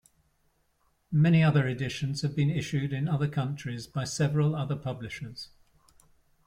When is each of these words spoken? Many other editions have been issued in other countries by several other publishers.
Many 1.11 1.43
other 1.43 1.67
editions 1.67 2.23
have 2.23 2.35
been 2.35 2.49
issued 2.49 2.91
in 2.91 3.07
other 3.07 3.27
countries 3.29 3.85
by 3.85 4.03
several 4.03 4.55
other 4.55 4.75
publishers. 4.75 5.49